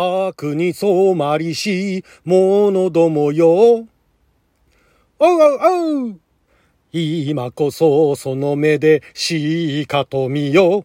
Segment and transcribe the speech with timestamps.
[0.00, 3.50] 悪に染まりし、者どもよ。
[3.50, 3.88] おう
[5.18, 6.20] おう
[6.92, 10.84] 今こそその目でしかと見よ。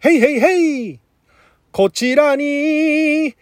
[0.00, 1.00] へいへいへい
[1.72, 3.34] こちらに、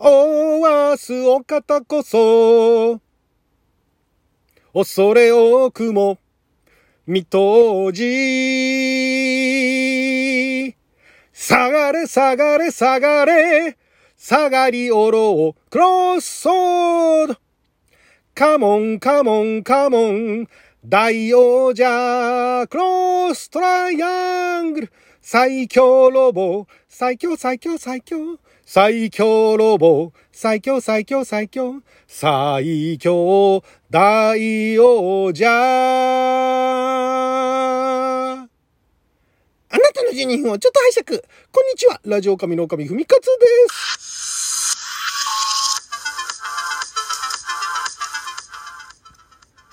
[0.00, 3.00] おわすお方こそ、
[4.74, 6.18] 恐れ多くも、
[7.06, 8.02] 見通じ。
[11.32, 13.76] 下がれ下がれ下がれ、
[14.24, 17.36] 下がりおろう、クロスソード。
[18.36, 20.46] カモンカモンカモン、
[20.86, 24.92] 大王者、クロストライアングル。
[25.20, 35.48] 最強ロボ、最強最強最強、最強ロボ、最強最強最強、最強大王者。
[39.74, 41.22] あなたの12分をちょっと拝借。
[41.50, 41.98] こんにちは。
[42.04, 43.30] ラジオ神の神ふみかつで
[43.72, 44.76] す。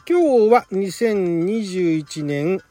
[0.07, 2.61] 今日は2021年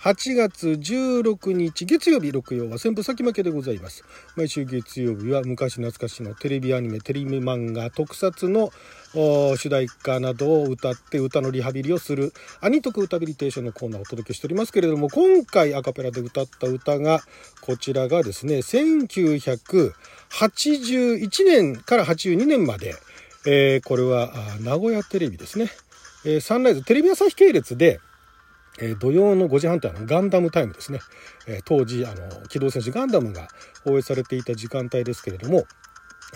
[0.00, 4.04] 8月16日月曜日、六曜は先風先負けでございます。
[4.36, 8.70] 毎週月曜日は昔懐かしのテレビアニメ、テレビ漫画、特撮の
[9.14, 17.22] 主題歌などを歌って歌のリハビリをするアニトク歌ビリテーションのコーナーをお届けしておりますけれども、今回アカペラで歌った歌が、
[17.62, 19.94] こちらがですね、1981
[21.46, 22.94] 年から82年まで、
[23.46, 24.30] えー、これは
[24.60, 25.70] 名古屋テレビですね。
[26.24, 28.00] えー、サンライズテレビ朝日系列で、
[28.78, 31.00] えー、土曜の5時半ってあのガンダムタイムですね、
[31.46, 33.48] えー、当時あの機動戦士ガンダムが
[33.84, 35.64] 放映されていた時間帯ですけれども、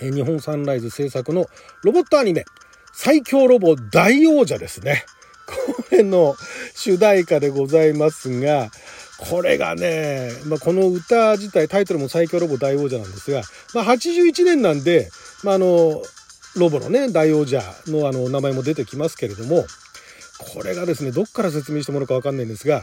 [0.01, 1.47] えー、日本サンライズ制作の
[1.83, 2.45] ロボットアニメ
[2.93, 5.05] 最強ロボ大王者ですね。
[5.47, 6.37] これの
[6.75, 8.71] 主題歌でございますが
[9.19, 13.43] これがね、まあ、この歌自体タイトルも最強ロボ大王者なんですが、
[13.75, 15.11] まあ、81年なんで、
[15.43, 16.03] まあ、あの
[16.57, 19.65] ロボのね大王者のあの名前も出てきますけれども
[20.55, 22.83] これがですね、どっから説明してもらうかわかんないんですが、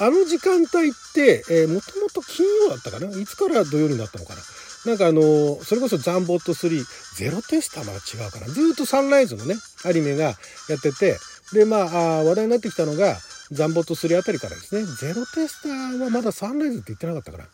[0.00, 3.08] あの時間帯って、えー、もともと金曜だったかな？
[3.18, 4.40] いつから土曜になったのかな？
[4.84, 6.84] なんかあのー、それこそザンボット3、
[7.16, 8.46] ゼロテスターまだ違うかな？
[8.46, 9.54] ずっとサンライズのね、
[9.84, 10.34] アニメがや
[10.76, 11.16] ってて、
[11.52, 11.80] で、まあ、
[12.18, 13.16] あ話題になってきたのが、
[13.52, 17.44] ザンボット3あたりからですね、ゼロテスターはまだサンライズって言ってなかったかな？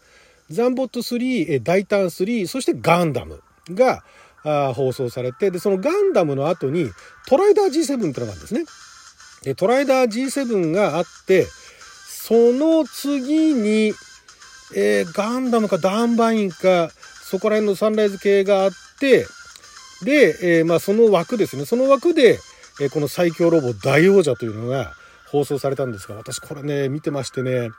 [0.51, 3.41] ザンボット3、え大胆3、そしてガンダム
[3.71, 4.03] が
[4.45, 6.91] あ放送されて、で、そのガンダムの後に
[7.29, 8.65] トライダー G7 ってのがあるんですね。
[9.43, 11.47] で、トライダー G7 があって、
[12.25, 13.93] その次に、
[14.75, 16.91] えー、ガンダムかダンバインか、
[17.23, 18.71] そこら辺のサンライズ系があっ
[19.01, 19.27] て、
[20.05, 21.65] で、えー、まあその枠ですね。
[21.65, 22.39] その枠で、
[22.81, 24.95] えー、この最強ロボ大王者というのが
[25.29, 27.71] 放送されたんですが、私これね、見てましてね、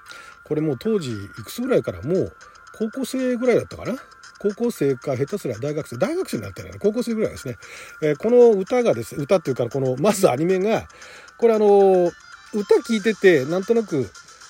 [0.44, 2.34] これもう当時いくつぐらいからもう
[2.78, 3.96] 高校生ぐらいだったかな
[4.44, 7.56] 高校生か下手すりゃ大学生、大学生になったら高校生ぐらいですね。
[8.02, 10.90] えー、この歌がですね、歌っていうかこの、まずアニメが、
[11.38, 12.12] これあの、
[12.54, 14.10] 歌聞いてて、なんとなく、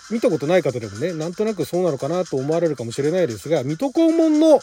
[0.09, 4.59] 見たことない方でもね、なんとなくそうなのかなと思われるかもしれないですが、水戸黄門の、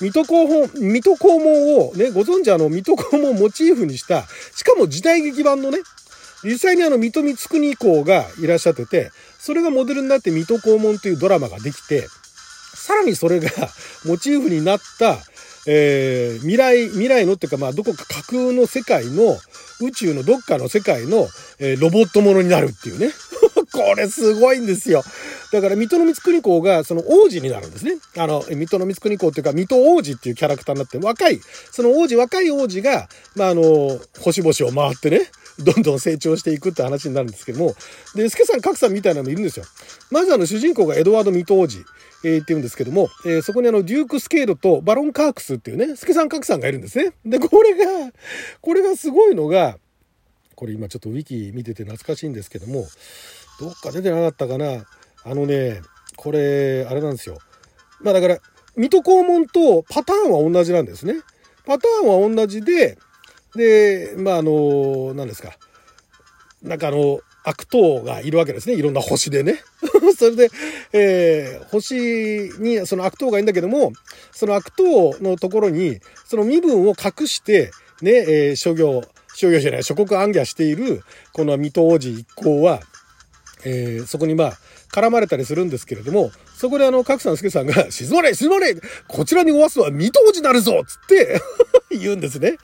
[0.00, 5.78] 水戸黄門、水戸黄門をね、ご存知あの、水戸黄門をモチーフにした、しかも時代劇版のね、
[6.44, 12.06] 実際にあの、水戸光圀公がいらっしゃってて、それがモデルになって水戸黄門というドラマができて、
[12.78, 13.50] さらにそれが
[14.04, 15.18] モチーフになった、
[15.66, 19.38] えー、未来、未来のっていうか、まあ、どこか架空の世界の、
[19.80, 21.28] 宇宙のどっかの世界の、
[21.58, 23.12] えー、ロボットものになるっていうね。
[23.70, 25.04] これすごいんですよ。
[25.52, 27.98] だから、水戸の光圀公が、その王子になるんですね。
[28.16, 31.40] あの、水戸の光圀公っていうか、水戸王子っていうキャラクターになって、若い、
[31.70, 37.74] その王子、若い王子が、まあ、あの、星々を回ってね、どんどん成長していくって話になるんですけども、
[38.14, 39.66] で、助さん、格さんみたいなのいるんですよ。
[40.10, 41.78] まずあの、主人公がエドワード・水戸王子。
[42.24, 47.12] えー、って言うんですけども、えー、そこにあの、デューク・スケードとバロン・カークスっていうね、スケさん・カクさんがいるんですね。
[47.24, 48.12] で、これが、
[48.60, 49.78] これがすごいのが、
[50.56, 52.86] これ今ちょっとウィキ見てて懐かしいんですけども、
[53.60, 54.84] どっか出てなかったかな。
[55.24, 55.80] あのね、
[56.16, 57.38] これ、あれなんですよ。
[58.00, 58.38] まあだから、
[58.76, 61.14] 水戸黄門とパターンは同じなんですね。
[61.64, 62.98] パターンは同じで、
[63.54, 65.56] で、まああの、何ですか。
[66.62, 68.74] なんかあの、悪党がいるわけですね。
[68.74, 69.60] いろんな星でね。
[70.16, 70.50] それで、
[70.92, 71.94] えー、星
[72.60, 73.92] にその悪党がいるんだけども、
[74.32, 77.70] その悪党のところに、その身分を隠して、
[78.02, 79.02] ね、えー、諸行、
[79.34, 81.02] 諸行じゃない、諸国暗夜している、
[81.32, 82.80] この水戸王子一行は、
[83.64, 84.58] えー、そこにまあ、
[84.92, 88.74] 絡まれたりするんですけれども、そこであの、角さん助さんが、沈まれ沈まれ
[89.06, 91.40] こちらにおわすは水戸王子なるぞつって
[91.90, 92.56] 言うんですね。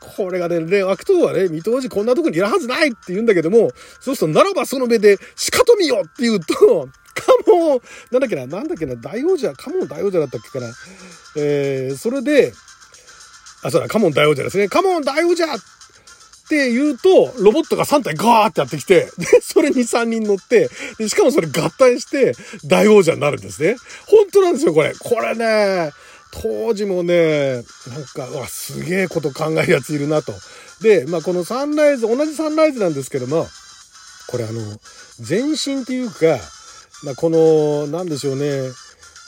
[0.00, 3.70] これがね、ね、悪党はね、水戸王子こんなとこにいるはずないって言うんだけども、
[4.00, 7.80] そうすると、ならばその目で、しかと見よって言うと、カモン、
[8.10, 10.72] なんだっけな、なんだっけな、大王者、カモン大王者だったっけかな。
[11.36, 12.52] えー、それで、
[13.62, 14.68] あ、そうだ、カモン大王者ですね。
[14.68, 15.48] カモン大王者っ
[16.46, 22.34] って言うと、ロボットが3体ガーってやってきて、で、それに3人乗って、で、しかもそれ合体して
[22.64, 23.76] 大王者になるんですね。
[24.06, 24.94] 本当なんですよ、これ。
[24.94, 25.90] これね、
[26.30, 27.64] 当時もね、なん
[28.14, 30.32] か、うわ、すげえこと考えるやついるなと。
[30.80, 33.48] で、まあ、このサンライズ、同じサンライズなんですけども、
[34.28, 34.60] これあの、
[35.18, 36.38] 全身っていうか、
[37.02, 38.70] まあ、この、なんでしょうね、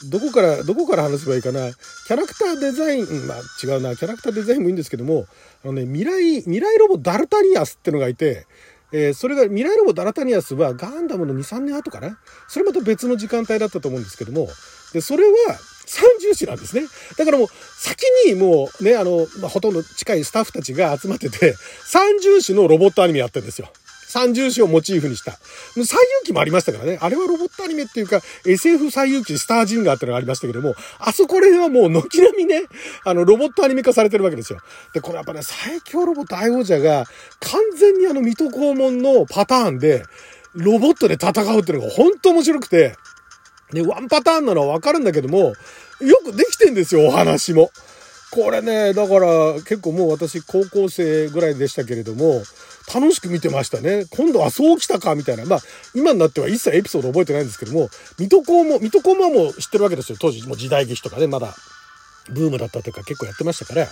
[0.05, 1.71] どこから、どこから話せばいいかな。
[1.73, 5.27] キャラクターデザイン、まあ違うな、キャラクターデザインもいいんですけども、
[5.65, 8.47] あのね、未来、未来ロボダルタニアスってのがいて、
[8.93, 12.19] えー、それが、未来ロボダルタニアスはガンダムの2、3年後かな
[12.49, 14.49] それまた別の時間帯だったと思うんですけども、
[14.93, 16.87] で、それは三重視なんですね。
[17.17, 21.55] だからもう、先にもうね、あの、まあ、ほとんど近いスタッフたちが集まってて、
[21.85, 23.69] 三重視のロボットアニメやってるんですよ。
[24.09, 25.33] 三重視をモチーフにした。
[25.75, 25.87] 最遊
[26.25, 26.99] 記もありましたからね。
[27.01, 32.63] あれはロボットアニメっていうか、SF 最遊記スタージンガーってのがありましたけども、あそこら辺はもう軒並みね、
[33.05, 34.61] あの、ロボットアニメ化されてるわけですよ。
[34.95, 37.05] で、これやっぱね、最強ロボ大王者が、
[37.41, 40.05] 完全にあの、水戸黄門のパターンで、
[40.55, 42.97] ロボットで戦うっていうのが本当面白くて、
[43.73, 45.53] で、ワンパターンなのはわかるんだけども、
[46.01, 47.71] よくできてんですよ、お話も。
[48.31, 52.43] これね、だから結構もう私高校生ぐらいでしたけれども、
[52.95, 54.05] 楽しく見てましたね。
[54.11, 55.45] 今度はそう来たかみたいな。
[55.45, 55.61] まあ、
[55.95, 57.89] 今になっては一切エピソード覚えてないんですけども、
[58.19, 60.19] 水戸黄門、水戸黄門はもう知ってるわけですよ。
[60.21, 61.55] 当時、もう時代劇とかね、まだ
[62.31, 63.87] ブームだったというか結構やってましたから、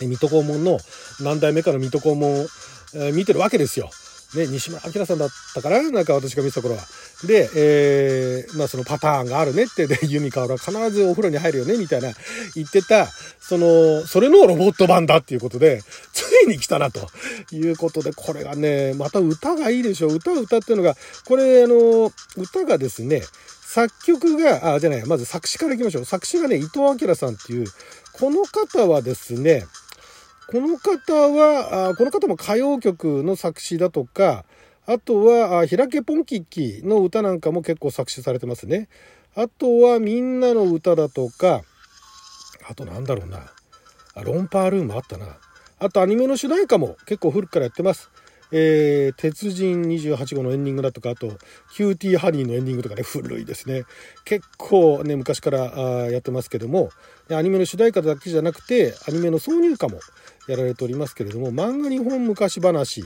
[0.00, 0.78] 水戸黄門の
[1.20, 2.46] 何代目かの水戸黄門を、
[2.94, 3.90] えー、見てるわけですよ。
[4.34, 6.82] ね、西村明さんだったかななんか私が見てた頃は。
[7.26, 12.12] で、えー、まあそのパターンがあるねって、で、ユミカオラ必ずお風呂に入るよねみたいな
[12.54, 15.80] 言ってた、その、それのロボット版だっていうことで、
[16.12, 17.08] ついに来たなと
[17.52, 20.08] いうことで、これがね、また歌がいいでしょ。
[20.08, 20.94] 歌を歌ってるのが、
[21.26, 23.22] これあの、歌がですね、
[23.62, 26.04] 作曲が、あ、じゃない、まず作詞からいきましょう。
[26.04, 27.66] 作詞がね、伊藤明さんっていう、
[28.12, 29.66] この方はですね、
[30.50, 34.46] この方は、この方も歌謡曲の作詞だとか、
[34.86, 38.88] あとは、ひらけポンキッキの歌なんかも結構作詞されてますね。
[39.34, 41.60] あとは、みんなの歌だとか、
[42.66, 43.52] あとなんだろうな。
[44.14, 45.36] あ、ロンパールームあったな。
[45.80, 48.10] あとアニメの主題歌も結構古くからやってます。
[48.50, 51.38] えー、鉄人28号のエンディングだとか、あと、
[51.74, 53.84] キューティーハニーのエンディングとかね、古いですね。
[54.24, 56.90] 結構ね、昔からあやってますけども、
[57.30, 60.00] アニメの主題歌だけじゃなくて、アニメの挿入歌も
[60.48, 63.04] やられておりますけれども、漫画日本昔話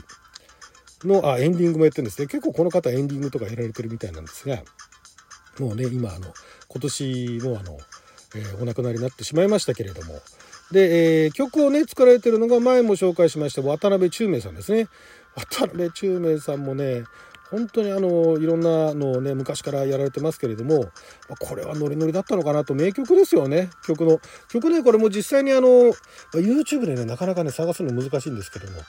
[1.03, 2.27] の、あ、エンディングもやってるんですね。
[2.27, 4.63] 結構この方エンディングとかやられてるみたいなんですが、
[5.59, 6.33] もうね、今、あの、
[6.67, 7.77] 今年もあの、
[8.35, 10.19] えー、お亡くなりになってしまいましたけれども、
[10.71, 14.87] で、えー、曲をね、作られてるのが前も紹介しました渡辺中明さんですね。
[15.35, 17.05] 渡辺中明さんもね、
[17.53, 20.89] 本当にあの、いろんなのをね、昔からやられてますけれども、
[21.39, 24.19] これはノリノリだったのかなと、名曲ですよね、曲の。
[24.49, 25.93] 曲ね、これも実際にあの、
[26.33, 28.79] YouTube でね、なかなかね、探すの難しいんですけども、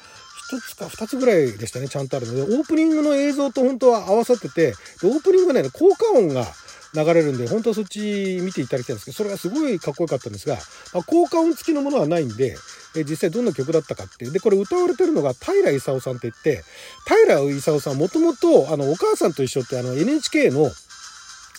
[0.50, 6.46] 1つか2つぐらいでしたね、ちゃんとあるので、オープニングの映像と本当は合わさってて、オープニングがね、効果音が
[6.94, 10.56] 流れるんで、本当はそっち見ていただきたいんですけど、それがすごいかっこよかったんですが、
[10.92, 12.56] まあ、効果音付きのものはないんで、
[12.96, 14.32] え実際どんな曲だったかっていう。
[14.32, 16.62] で、これ歌われてるのが平勲さんって言って、
[17.06, 20.70] 平勲さんもともと、あの、お母さんと一緒ってあの NHK の、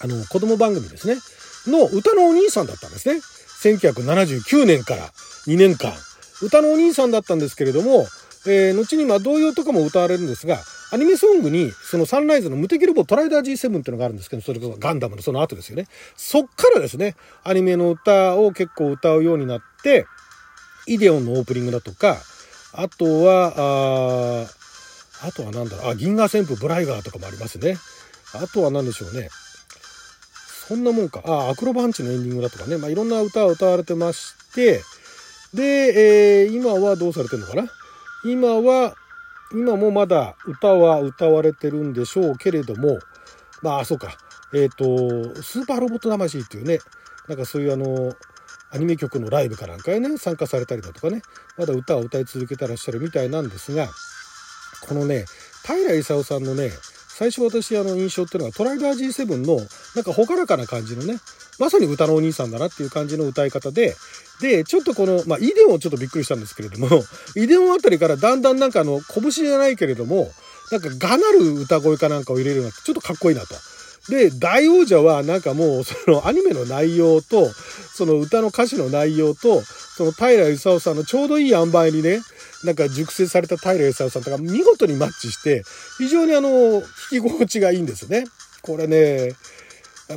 [0.01, 1.17] あの、子供番組ですね、
[1.67, 3.19] の歌のお兄さんだったんですね。
[3.63, 5.09] 1979年から
[5.47, 5.93] 2年間。
[6.41, 8.07] 歌のお兄さんだったんですけれども、
[8.47, 10.59] えー、後にまあ童謡とかも歌われるんですが、
[10.95, 15.87] アニメソングに、そのサンライズの無敵ロボトライダー G7 っていうのがあるんですけど、それこそガンダムのその後ですよね。
[16.15, 20.05] そっからですね、アニメの歌を結構歌うようになって、
[20.87, 22.15] イデオンのオープニングだとか、
[22.71, 27.75] あとは、ああとは何だろう、あ、銀河旋風ブライガーとかもありますね。
[28.33, 29.27] あとは何でしょうね。
[30.67, 31.23] そんなもんか。
[31.25, 32.77] あ、アクロバンチのエンディングだとかね。
[32.77, 34.81] まあ、いろんな歌を歌われてまして、
[35.53, 37.67] で、えー、今はどうされてるのかな？
[38.23, 38.95] 今は、
[39.55, 42.99] 今もまだ歌は歌われてるんでしょうけれども、
[43.61, 44.17] まあ、そうか。
[44.53, 46.79] えっ、ー、と、スーパーロボット魂っていうね、
[47.29, 48.13] なんかそういうあの、
[48.71, 51.21] アニメ曲のライブかなんかへね、参加されたりだとかね、
[51.57, 53.87] まだ歌を歌い続けてらっしゃるみたいなんですが、
[54.87, 55.25] このね、
[55.65, 56.71] 平勲さんのね、
[57.07, 59.55] 最初私あの印象っていうのはトライダー G7 の
[59.95, 61.17] なんか朗らかな感じのね、
[61.59, 63.95] まさに歌のお兄さんだなっていう感じの歌い方で、
[64.41, 67.03] で、ちょっとこの、まあ、イデオンちょっとびっくりしたんですけれども、
[67.35, 70.31] イデオンあたりからだんだんなんかあの、拳じゃないけれども、
[70.71, 73.55] なんかがなる歌声かなんかを入れるような、ちょっとかっこいいなと。
[74.09, 77.49] で、大王者はなんかもう、そのアニメの内容と、
[77.93, 79.61] その歌の歌詞の内容と、
[79.97, 82.21] その平良勲さんのちょうどいい塩梅にね、
[82.63, 85.63] なんか熟成された平良勲さんとか見事にマッチして、
[85.97, 88.25] 非常にあの、聞き心地がいいんですね。
[88.61, 89.33] これね、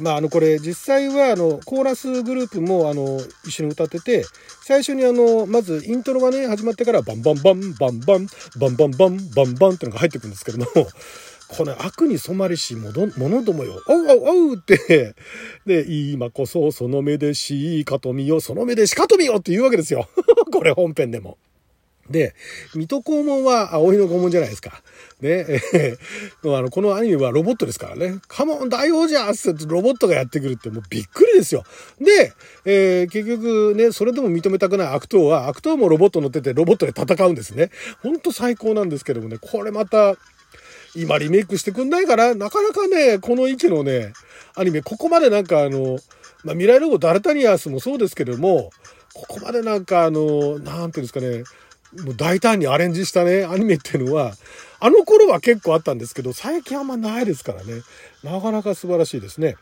[0.00, 4.24] まあ、あの、これ、実際は、あの、コーラスグループも、あの、一緒に歌ってて、
[4.62, 8.26] 最初にあの、まず、イントロがね、始まってから、バンバンバン、バンバン、
[8.58, 10.88] バンバンバン、バンバンってのが入ってくるんですけれども、
[11.48, 15.14] この悪に染まりしものどもよ、おうおうおうって、
[15.64, 20.10] で、今こそその目でしかとみよ、その目でしかとみよって言うわけですよ。
[20.52, 21.38] これ本編でも。
[22.10, 22.34] で、
[22.74, 24.82] 水戸黄門は葵の拷問じゃないですか。
[25.20, 28.18] ね、えー、あの、このアニメはロボットですからね。
[28.28, 31.64] カモン大王者ってロボットがやってくるってもうびっくりですよ。
[32.00, 32.32] で、
[32.64, 37.70] えー、結局ね、それでも認めたくない悪党は、悪党もロボット乗っててロボットで戦うんですね。
[38.02, 40.16] ほんと最高なんですけどもね、これまた、
[40.94, 44.12] 今リメイクしてくんないかななかなかね、この域のね、
[44.54, 45.98] アニメ、ここまでなんかあの、
[46.44, 48.70] まあ、未来ロボダルタニアスもそうですけども、
[49.14, 51.44] ここまでなんかあの、なんていうんですかね、
[51.96, 54.34] もう大胆にアレンジしたね、アニメっていうのは、
[54.80, 57.82] あの頃は結構あったんですけど、最近あんまないですからね。
[58.22, 59.56] なかなか素晴らしいですね。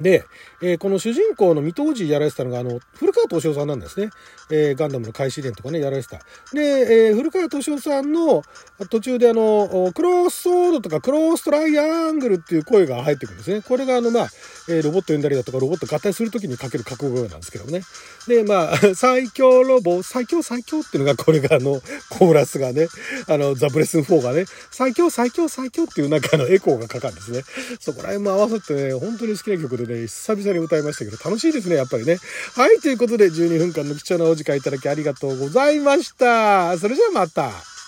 [0.00, 0.24] で、
[0.62, 4.10] えー、この主人公の水戸王子やられてたのが、あの、古川敏夫さんなんですね。
[4.50, 6.18] えー、ガンダムの開始伝とかね、やられてた。
[6.52, 8.42] で、えー、古川敏夫さんの
[8.88, 13.62] 途中であの、クロスソードとかクロストライアングルっていう声が入ってくるんですね。
[13.62, 14.28] これがあの、まあ、
[14.68, 17.82] えロボット呼んだりだとか、ロボット合体するときにかける覚悟なんですけどね。
[18.26, 22.88] で、まあ、 最強ロボ、最強最強っていうのが、これがあの、コーラスがね、
[23.26, 27.42] あの、ザ・ブレスン4がね、最強最強最強っていうなんかのエコーがかかるんですね。
[27.80, 32.18] そこら辺も合わせてね、本当に好きな曲でね、久々に歌いましたけど、楽しいですね、やっぱりね。
[32.54, 36.76] はい、ということで12分間の貴重なお時間いただきありがとうございました。
[36.78, 37.79] それじゃあまた。